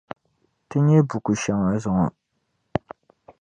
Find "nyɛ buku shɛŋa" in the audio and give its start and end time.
0.85-1.71